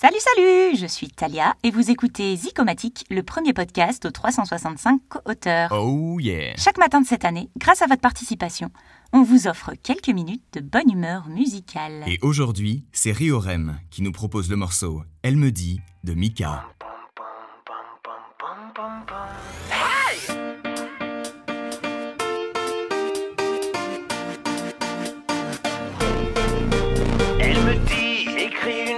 Salut, 0.00 0.16
salut 0.18 0.78
Je 0.78 0.86
suis 0.86 1.08
Talia 1.08 1.54
et 1.62 1.70
vous 1.70 1.90
écoutez 1.90 2.34
Zicomatique, 2.34 3.04
le 3.10 3.22
premier 3.22 3.52
podcast 3.52 4.06
aux 4.06 4.10
365 4.10 4.98
auteurs. 5.26 5.70
Oh 5.72 6.18
yeah 6.18 6.56
Chaque 6.56 6.78
matin 6.78 7.02
de 7.02 7.06
cette 7.06 7.26
année, 7.26 7.50
grâce 7.58 7.82
à 7.82 7.86
votre 7.86 8.00
participation, 8.00 8.70
on 9.12 9.22
vous 9.22 9.46
offre 9.46 9.72
quelques 9.82 10.08
minutes 10.08 10.42
de 10.54 10.60
bonne 10.60 10.90
humeur 10.90 11.28
musicale. 11.28 12.02
Et 12.06 12.18
aujourd'hui, 12.22 12.86
c'est 12.92 13.12
Riorem 13.12 13.78
qui 13.90 14.00
nous 14.00 14.10
propose 14.10 14.48
le 14.48 14.56
morceau 14.56 15.02
Elle 15.22 15.36
me 15.36 15.50
dit 15.50 15.82
de 16.02 16.14
Mika. 16.14 16.64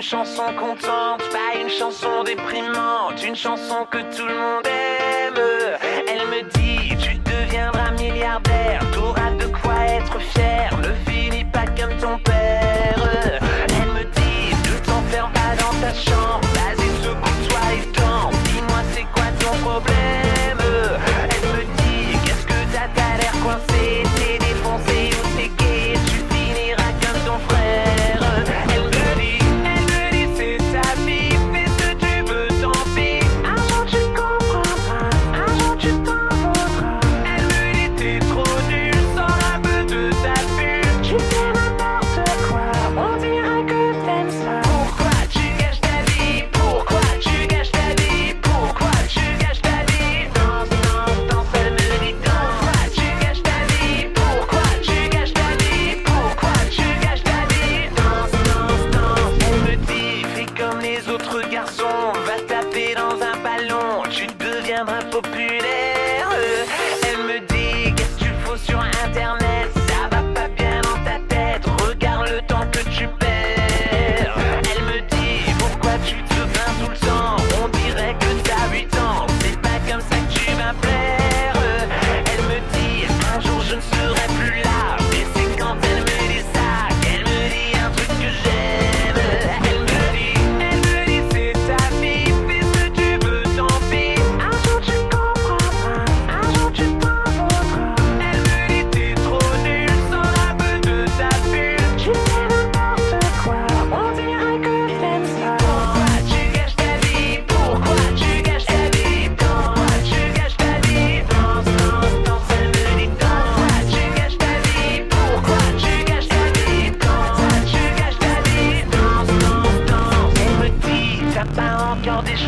une 0.02 0.08
chanson 0.08 0.42
contente, 0.58 1.20
pas 1.30 1.60
une 1.60 1.68
chanson 1.68 2.24
déprimante, 2.24 3.22
une 3.24 3.36
chanson 3.36 3.86
que 3.88 3.98
tout 3.98 4.26
le 4.26 4.34
monde 4.34 4.66
aime. 4.66 5.40
Elle 6.08 6.26
me 6.26 6.42
dit, 6.54 6.96
tu 6.96 7.14
deviendras 7.18 7.92
milliardaire, 7.92 8.80
t'auras 8.92 9.30
de 9.38 9.46
quoi 9.46 9.76
être 9.86 10.18
fier, 10.20 10.76
ne 10.78 10.92
finis 11.08 11.44
pas 11.44 11.66
comme 11.66 11.96
ton 11.98 12.18
père. 12.18 12.98
Elle 13.68 13.92
me 13.92 14.02
dit, 14.02 14.50
ne 14.64 14.84
t'enferme 14.84 15.32
pas 15.34 15.54
dans 15.62 15.80
ta 15.80 15.94
chambre, 15.94 16.40
populaire. 65.12 65.81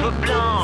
cheveux 0.04 0.63